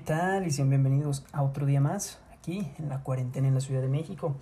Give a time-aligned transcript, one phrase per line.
[0.00, 0.46] tal?
[0.46, 3.88] Y sean bienvenidos a otro día más aquí en la cuarentena en la Ciudad de
[3.88, 4.34] México.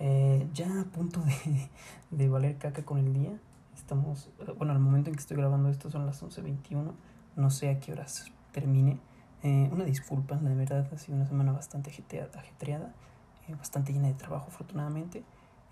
[0.00, 1.68] Eh, ya a punto de,
[2.10, 3.38] de, valer caca con el día.
[3.74, 6.92] Estamos, bueno, al momento en que estoy grabando esto son las 11.21.
[7.36, 8.98] No sé a qué horas termine.
[9.42, 12.92] Eh, una disculpa, la verdad ha sido una semana bastante ajetreada,
[13.48, 15.22] eh, bastante llena de trabajo afortunadamente.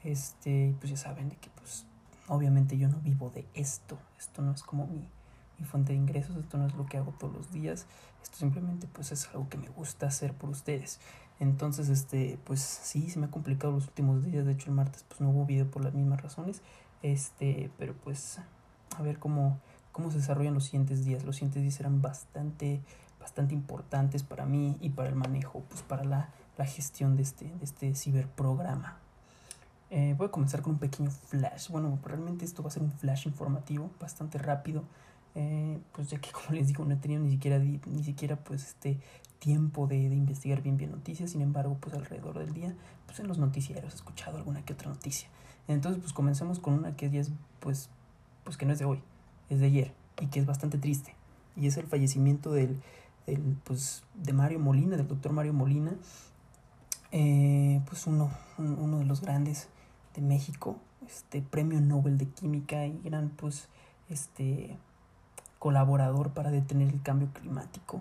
[0.05, 1.87] Este, pues ya saben de que pues
[2.29, 3.99] obviamente yo no vivo de esto.
[4.19, 5.09] Esto no es como mi
[5.65, 7.87] fuente de ingresos, esto no es lo que hago todos los días,
[8.23, 11.01] esto simplemente pues es algo que me gusta hacer por ustedes.
[11.41, 15.05] Entonces, este, pues sí, se me ha complicado los últimos días, de hecho el martes
[15.09, 16.63] pues no hubo video por las mismas razones,
[17.03, 18.39] este, pero pues
[18.97, 19.59] a ver cómo,
[19.91, 21.25] cómo se desarrollan los siguientes días.
[21.25, 22.81] Los siguientes días serán bastante,
[23.21, 27.47] bastante importantes para mí y para el manejo, pues para la, la gestión de este,
[27.47, 28.99] de este ciberprograma.
[29.91, 31.69] Eh, voy a comenzar con un pequeño flash.
[31.69, 34.85] Bueno, realmente esto va a ser un flash informativo, bastante rápido.
[35.35, 38.67] Eh, pues ya que como les digo no he tenido ni siquiera ni siquiera pues
[38.67, 38.99] este
[39.39, 41.31] tiempo de, de, investigar bien bien noticias.
[41.31, 42.75] Sin embargo pues alrededor del día
[43.07, 45.29] pues en los noticieros he escuchado alguna que otra noticia.
[45.69, 47.31] Entonces pues comencemos con una que es
[47.61, 47.89] pues
[48.45, 49.03] pues que no es de hoy
[49.49, 51.15] es de ayer y que es bastante triste.
[51.57, 52.81] Y es el fallecimiento del,
[53.27, 55.95] del pues de Mario Molina del doctor Mario Molina
[57.11, 59.69] eh, pues uno uno de los grandes
[60.15, 63.69] de México este premio Nobel de química y gran pues
[64.09, 64.77] este
[65.63, 68.01] colaborador para detener el cambio climático.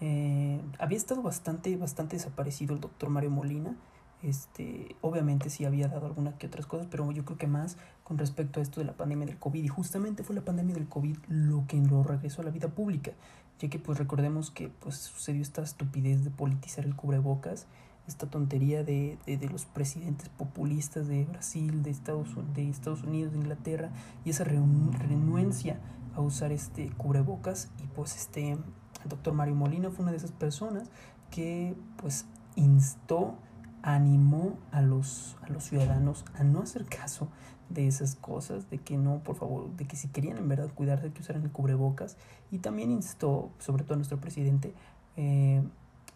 [0.00, 3.74] Eh, había estado bastante, bastante desaparecido el doctor Mario Molina.
[4.22, 8.16] Este, obviamente sí había dado alguna que otras cosas, pero yo creo que más con
[8.16, 9.64] respecto a esto de la pandemia del COVID.
[9.64, 13.10] Y justamente fue la pandemia del COVID lo que lo regresó a la vida pública,
[13.58, 17.66] ya que pues recordemos que pues sucedió esta estupidez de politizar el cubrebocas,
[18.06, 23.32] esta tontería de, de, de los presidentes populistas de Brasil, de Estados, de Estados Unidos,
[23.32, 23.90] de Inglaterra,
[24.24, 25.80] y esa renuencia
[26.14, 28.58] a usar este cubrebocas y pues este
[29.02, 30.90] el doctor Mario Molina fue una de esas personas
[31.30, 32.26] que pues
[32.56, 33.34] instó,
[33.82, 37.28] animó a los, a los ciudadanos a no hacer caso
[37.70, 41.12] de esas cosas, de que no, por favor, de que si querían en verdad cuidarse,
[41.12, 42.16] que usaran el cubrebocas.
[42.50, 44.74] Y también instó, sobre todo a nuestro presidente,
[45.16, 45.62] eh,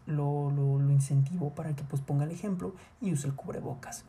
[0.06, 4.04] lo, lo, lo, incentivó para que pues ponga el ejemplo y use el cubrebocas.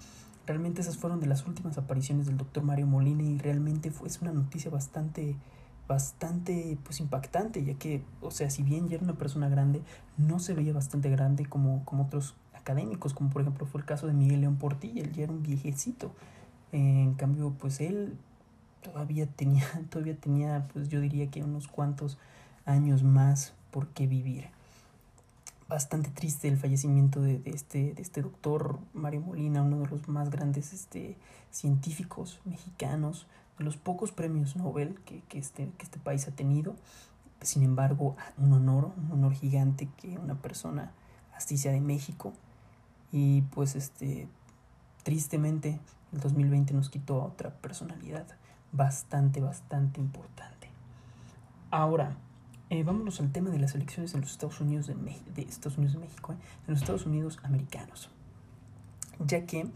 [0.48, 4.22] Realmente esas fueron de las últimas apariciones del doctor Mario Molina y realmente fue es
[4.22, 5.38] una noticia bastante
[5.88, 9.82] bastante pues impactante, ya que, o sea, si bien ya era una persona grande,
[10.18, 14.08] no se veía bastante grande como, como otros académicos, como por ejemplo fue el caso
[14.08, 16.12] de Miguel León Portilla, él ya era un viejecito.
[16.72, 18.18] En cambio, pues él
[18.82, 22.18] todavía tenía, todavía tenía, pues yo diría que unos cuantos
[22.66, 24.50] años más por qué vivir.
[25.68, 30.08] Bastante triste el fallecimiento de, de, este, de este doctor Mario Molina, uno de los
[30.08, 31.18] más grandes este,
[31.52, 33.26] científicos mexicanos,
[33.58, 36.76] los pocos premios Nobel que, que, este, que este país ha tenido.
[37.42, 40.92] Sin embargo, un honor, un honor gigante que una persona
[41.36, 42.34] así de México.
[43.12, 44.28] Y pues este,
[45.04, 45.80] tristemente,
[46.12, 48.26] el 2020 nos quitó a otra personalidad
[48.72, 50.70] bastante, bastante importante.
[51.72, 52.18] Ahora,
[52.70, 55.96] eh, vámonos al tema de las elecciones en los Estados Unidos de, de Estados Unidos
[55.98, 56.38] México, eh,
[56.68, 58.10] en los Estados Unidos americanos.
[59.20, 59.68] Ya que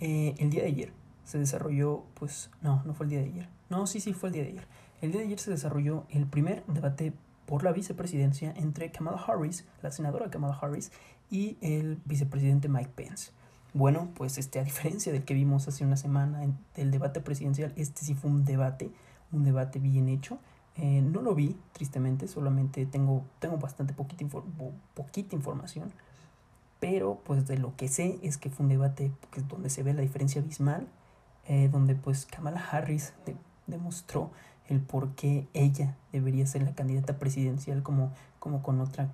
[0.00, 0.92] eh, el día de ayer
[1.24, 3.48] se desarrolló, pues no, no fue el día de ayer.
[3.70, 4.66] No, sí, sí, fue el día de ayer.
[5.00, 7.12] El día de ayer se desarrolló el primer debate
[7.46, 10.92] por la vicepresidencia entre Kamala Harris, la senadora Kamala Harris,
[11.30, 13.32] y el vicepresidente Mike Pence.
[13.72, 17.72] Bueno, pues este, a diferencia del que vimos hace una semana en el debate presidencial,
[17.76, 18.90] este sí fue un debate,
[19.32, 20.38] un debate bien hecho.
[20.76, 24.44] Eh, no lo vi, tristemente, solamente tengo, tengo bastante poquita, infor
[24.94, 25.92] poquita información,
[26.80, 29.94] pero pues de lo que sé es que fue un debate pues, donde se ve
[29.94, 30.88] la diferencia abismal
[31.46, 34.30] eh, donde pues Kamala Harris de, demostró
[34.68, 39.08] el por qué ella debería ser la candidata presidencial como, como con otra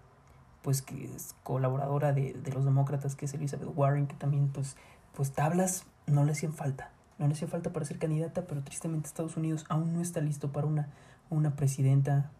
[0.63, 4.77] pues que es colaboradora de, de, los demócratas que es Elizabeth Warren que también pues
[5.15, 6.91] pues tablas no le hacían falta.
[7.19, 10.53] No le hacía falta para ser candidata pero tristemente Estados Unidos aún no está listo
[10.53, 10.88] para una,
[11.31, 12.31] una presidenta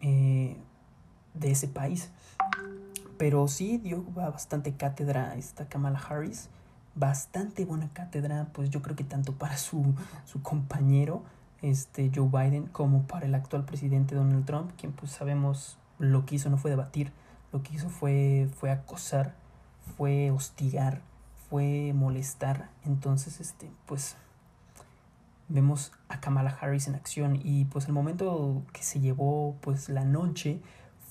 [0.00, 0.56] eh,
[1.34, 2.10] de ese país.
[3.18, 6.48] Pero sí dio bastante cátedra esta Kamala Harris
[6.96, 9.94] bastante buena cátedra, pues yo creo que tanto para su,
[10.24, 11.22] su compañero,
[11.62, 16.34] este Joe Biden, como para el actual presidente Donald Trump, quien pues sabemos lo que
[16.34, 17.12] hizo no fue debatir,
[17.52, 19.34] lo que hizo fue, fue acosar,
[19.96, 21.00] fue hostigar,
[21.48, 22.70] fue molestar.
[22.84, 24.16] Entonces, este, pues
[25.48, 30.04] vemos a Kamala Harris en acción y pues el momento que se llevó pues la
[30.04, 30.60] noche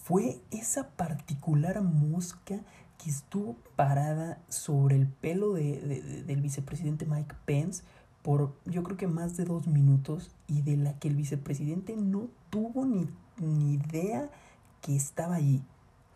[0.03, 2.59] fue esa particular mosca
[3.05, 7.83] que estuvo parada sobre el pelo de, de, del vicepresidente Mike Pence
[8.23, 12.29] por yo creo que más de dos minutos y de la que el vicepresidente no
[12.49, 13.07] tuvo ni,
[13.37, 14.31] ni idea
[14.81, 15.61] que estaba allí.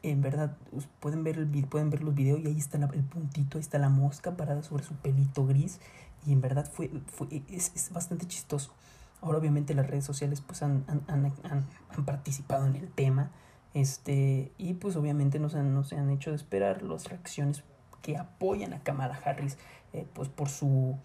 [0.02, 0.58] en verdad,
[1.00, 3.90] pueden ver, el, pueden ver los videos y ahí está el puntito, ahí está la
[3.90, 5.80] mosca parada sobre su pelito gris.
[6.26, 8.72] Y en verdad fue, fue es, es bastante chistoso.
[9.22, 11.66] Ahora obviamente las redes sociales pues han, han, han,
[11.96, 13.30] han participado en el tema.
[13.74, 17.64] Este, y pues obviamente no se, no se han hecho de esperar las reacciones
[18.02, 19.58] que apoyan a Kamala Harris
[19.94, 20.98] eh, pues por su,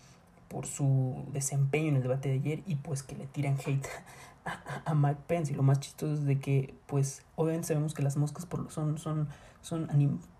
[0.48, 3.86] por su desempeño en el debate de ayer y pues que le tiran hate
[4.44, 5.52] a, a, Mike Pence.
[5.52, 8.98] Y lo más chistoso es de que pues obviamente sabemos que las moscas por son,
[8.98, 9.28] son,
[9.60, 9.88] son,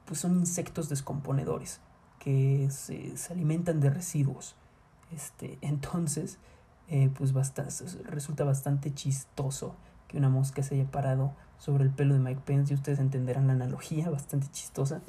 [0.06, 1.80] pues son insectos descomponedores
[2.18, 4.56] que se, se alimentan de residuos.
[5.14, 6.38] Este, entonces,
[6.88, 7.72] eh, pues bastante,
[8.04, 9.76] resulta bastante chistoso
[10.08, 13.46] que una mosca se haya parado sobre el pelo de Mike Pence y ustedes entenderán
[13.46, 15.02] la analogía, bastante chistosa.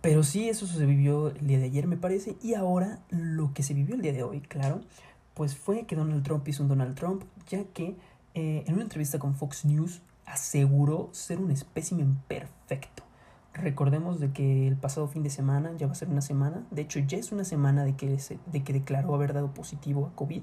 [0.00, 2.36] Pero sí, eso se vivió el día de ayer, me parece.
[2.42, 4.80] Y ahora, lo que se vivió el día de hoy, claro,
[5.34, 7.96] pues fue que Donald Trump hizo un Donald Trump, ya que
[8.34, 13.04] eh, en una entrevista con Fox News aseguró ser un espécimen perfecto.
[13.54, 16.82] Recordemos de que el pasado fin de semana, ya va a ser una semana, de
[16.82, 20.42] hecho ya es una semana de que, de que declaró haber dado positivo a COVID.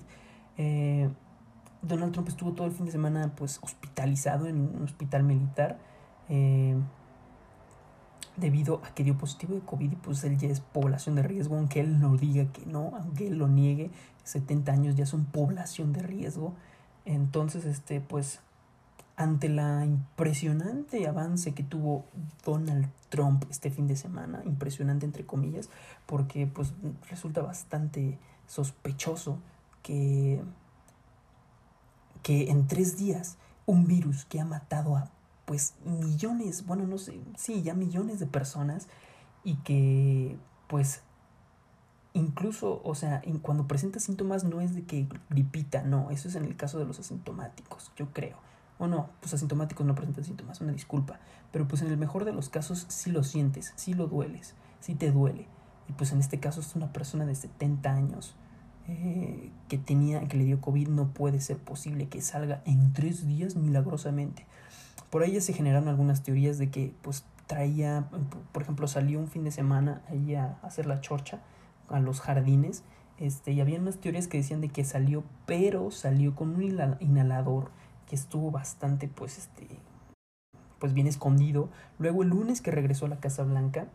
[0.57, 1.09] Eh,
[1.81, 5.79] Donald Trump estuvo todo el fin de semana pues hospitalizado en un hospital militar
[6.27, 6.75] eh,
[8.37, 11.55] debido a que dio positivo de COVID y pues él ya es población de riesgo,
[11.55, 13.91] aunque él no diga que no, aunque él lo niegue,
[14.23, 16.53] 70 años ya son población de riesgo.
[17.05, 18.41] Entonces, este, pues
[19.15, 22.05] ante la impresionante avance que tuvo
[22.45, 25.69] Donald Trump este fin de semana, impresionante entre comillas,
[26.05, 26.73] porque pues
[27.09, 28.17] resulta bastante
[28.47, 29.39] sospechoso
[29.83, 30.41] que,
[32.29, 35.09] que en tres días un virus que ha matado a
[35.45, 38.87] pues millones, bueno, no sé, sí, ya millones de personas
[39.43, 40.37] y que
[40.67, 41.01] pues
[42.13, 46.45] incluso, o sea, cuando presenta síntomas no es de que gripita, no, eso es en
[46.45, 48.37] el caso de los asintomáticos, yo creo
[48.77, 51.19] o no, pues asintomáticos no presentan síntomas, una disculpa.
[51.51, 54.93] Pero pues en el mejor de los casos sí lo sientes, sí lo dueles, sí
[54.93, 55.47] te duele.
[55.87, 58.35] Y pues en este caso es una persona de 70 años
[58.91, 63.27] eh, que tenía, que le dio COVID, no puede ser posible que salga en tres
[63.27, 64.47] días milagrosamente.
[65.11, 68.09] Por ahí ya se generaron algunas teorías de que pues traía,
[68.51, 71.39] por ejemplo, salió un fin de semana ahí a hacer la chorcha
[71.87, 72.83] a los jardines.
[73.19, 76.63] Este, y había unas teorías que decían de que salió, pero salió con un
[76.99, 77.69] inhalador
[78.07, 79.67] que estuvo bastante, pues, este,
[80.79, 81.69] pues bien escondido.
[81.99, 83.87] Luego el lunes que regresó a la Casa Blanca,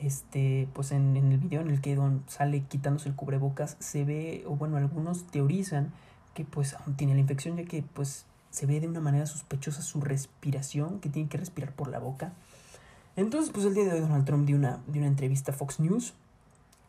[0.00, 4.04] este, pues en, en el video en el que Don sale quitándose el cubrebocas, se
[4.04, 5.92] ve, o bueno, algunos teorizan
[6.34, 9.82] que pues aún tiene la infección, ya que pues se ve de una manera sospechosa
[9.82, 12.32] su respiración, que tiene que respirar por la boca.
[13.16, 15.80] Entonces, pues el día de hoy Donald Trump dio una, dio una entrevista a Fox
[15.80, 16.14] News,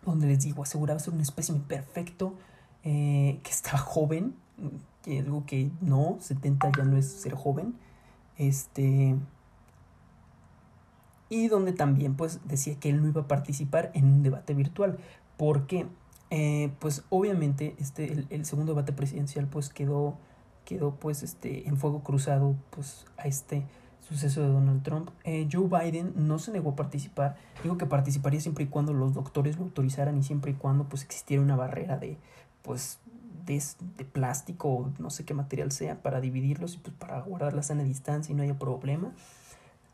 [0.05, 2.35] donde les digo, aseguraba ser un espécimen perfecto,
[2.83, 4.35] eh, que estaba joven,
[5.03, 7.75] que algo que no, 70 ya no es ser joven.
[8.37, 9.15] Este.
[11.31, 14.99] Y donde también pues decía que él no iba a participar en un debate virtual.
[15.37, 15.87] porque
[16.29, 20.17] eh, pues obviamente este, el, segundo debate presidencial pues quedó,
[20.65, 23.65] quedó pues este, en fuego cruzado pues a este
[24.01, 25.09] suceso de Donald Trump.
[25.23, 27.37] Eh, Joe Biden no se negó a participar.
[27.63, 31.03] Dijo que participaría siempre y cuando los doctores lo autorizaran y siempre y cuando pues
[31.03, 32.17] existiera una barrera de
[32.61, 32.99] pues
[33.45, 37.63] de plástico o no sé qué material sea para dividirlos y pues para guardar la
[37.63, 39.13] sana distancia y no haya problema.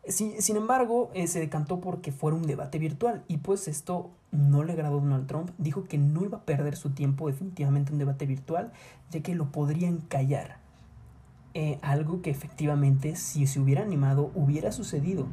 [0.09, 4.73] Sin embargo, eh, se decantó porque fuera un debate virtual y pues esto no le
[4.73, 5.51] agradó a Donald Trump.
[5.57, 8.71] Dijo que no iba a perder su tiempo definitivamente en un debate virtual,
[9.11, 10.59] ya que lo podrían callar.
[11.53, 15.27] Eh, algo que efectivamente, si se hubiera animado, hubiera sucedido.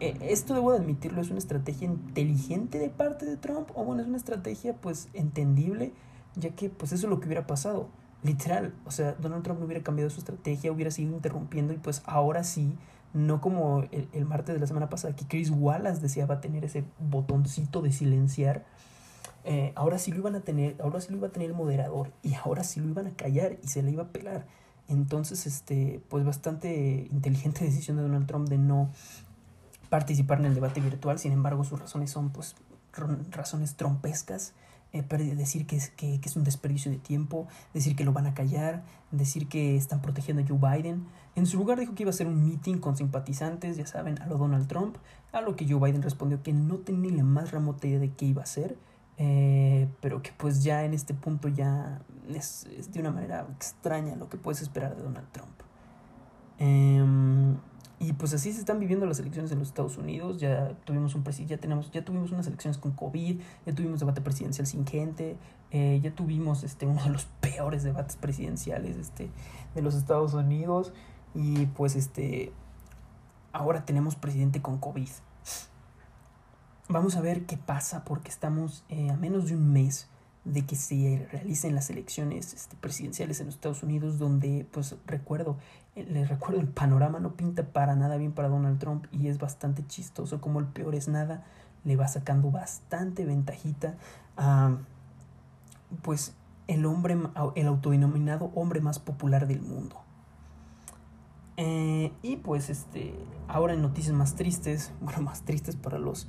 [0.00, 4.02] Eh, esto debo de admitirlo, es una estrategia inteligente de parte de Trump, o bueno,
[4.02, 5.92] es una estrategia pues entendible
[6.36, 7.88] ya que pues eso es lo que hubiera pasado.
[8.22, 12.02] Literal, o sea, Donald Trump no hubiera cambiado su estrategia, hubiera seguido interrumpiendo y pues
[12.06, 12.76] ahora sí,
[13.12, 17.82] no como el, martes de la semana pasada que Chris Wallace deseaba tener ese botoncito
[17.82, 18.64] de silenciar,
[19.44, 22.12] eh, ahora sí lo iban a tener, ahora sí lo iba a tener el moderador
[22.22, 24.46] y ahora sí lo iban a callar y se le iba a pelar.
[24.88, 28.90] Entonces, este, pues bastante inteligente decisión de Donald Trump de no
[29.88, 32.56] participar en el debate virtual, sin embargo sus razones son pues
[33.30, 34.52] razones trompescas
[34.92, 35.02] eh,
[35.34, 38.84] decir que es, que, es un desperdicio de tiempo, decir que lo van a callar,
[39.10, 41.06] decir que están protegiendo a Joe Biden.
[41.34, 44.26] En su lugar dijo que iba a ser un meeting con simpatizantes, ya saben, a
[44.26, 44.96] lo Donald Trump,
[45.32, 48.26] a lo que Joe Biden respondió que no tenía la más remota idea de qué
[48.26, 48.78] iba a ser,
[49.18, 54.14] eh, pero que pues ya en este punto ya es, es, de una manera extraña
[54.16, 55.50] lo que puedes esperar de Donald Trump.
[56.58, 57.05] Eh,
[58.18, 60.38] pues así se están viviendo las elecciones en los Estados Unidos.
[60.38, 64.66] Ya tuvimos un ya tenemos, ya tuvimos unas elecciones con COVID, ya tuvimos debate presidencial
[64.66, 65.36] sin gente,
[65.70, 69.30] eh, ya tuvimos este uno de los peores debates presidenciales este,
[69.74, 70.92] de los Estados Unidos.
[71.34, 72.52] Y pues este
[73.52, 75.08] ahora tenemos presidente con COVID.
[76.88, 80.08] Vamos a ver qué pasa porque estamos eh, a menos de un mes
[80.46, 85.56] de que se realicen las elecciones este, presidenciales en los Estados Unidos, donde, pues recuerdo,
[85.96, 89.38] eh, les recuerdo, el panorama no pinta para nada bien para Donald Trump y es
[89.38, 91.44] bastante chistoso como el peor es nada
[91.84, 93.94] le va sacando bastante ventajita
[94.36, 94.76] a,
[96.02, 96.34] pues,
[96.66, 97.16] el hombre,
[97.54, 99.96] el autodenominado hombre más popular del mundo.
[101.56, 103.14] Eh, y pues, este,
[103.48, 106.28] ahora en noticias más tristes, bueno, más tristes para los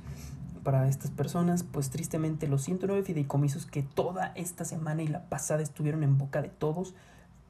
[0.62, 5.62] para estas personas, pues tristemente los 109 fideicomisos que toda esta semana y la pasada
[5.62, 6.94] estuvieron en boca de todos,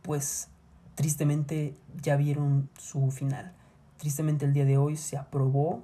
[0.03, 0.49] pues
[0.95, 3.53] tristemente ya vieron su final.
[3.99, 5.83] Tristemente el día de hoy se aprobó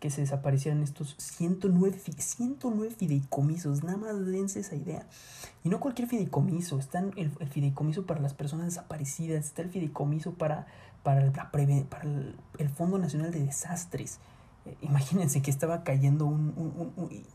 [0.00, 5.06] que se desaparecieran estos 109, 109 fideicomisos, nada más dense esa idea.
[5.64, 10.66] Y no cualquier fideicomiso, está el, fideicomiso para las personas desaparecidas, está el fideicomiso para,
[11.02, 12.04] para, para
[12.58, 14.20] el Fondo Nacional de Desastres,
[14.80, 16.52] imagínense que estaba cayendo un,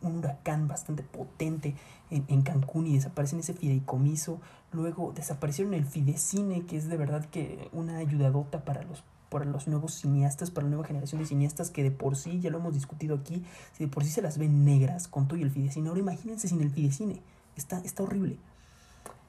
[0.02, 1.76] huracán bastante potente
[2.10, 4.40] en, Cancún y desaparecen ese fideicomiso.
[4.72, 9.68] Luego desaparecieron el Fidecine, que es de verdad que una ayudadota para los, para los
[9.68, 12.74] nuevos cineastas, para la nueva generación de cineastas que de por sí, ya lo hemos
[12.74, 15.88] discutido aquí, si de por sí se las ven negras con todo y el Fidecine.
[15.88, 17.22] Ahora imagínense sin el Fidecine.
[17.56, 18.38] Está, está horrible.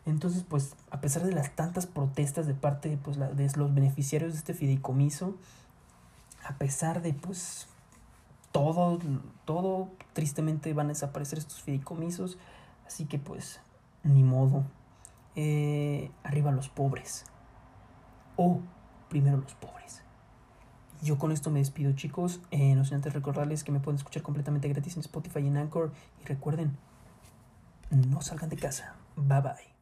[0.05, 4.39] Entonces, pues, a pesar de las tantas protestas de parte pues, de los beneficiarios de
[4.39, 5.37] este fideicomiso,
[6.45, 7.69] a pesar de, pues,
[8.53, 8.99] todo,
[9.45, 12.39] todo tristemente van a desaparecer estos fideicomisos,
[12.87, 13.61] así que pues
[14.05, 14.65] ni modo.
[15.35, 17.25] Eh, arriba los pobres.
[18.37, 18.61] O
[19.09, 20.03] primero los pobres.
[21.03, 24.23] Yo con esto me despido chicos, eh, no sin antes recordarles que me pueden escuchar
[24.23, 25.93] completamente gratis en Spotify y en Anchor
[26.23, 26.77] y recuerden,
[27.91, 28.95] no salgan de casa.
[29.17, 29.73] Bye bye.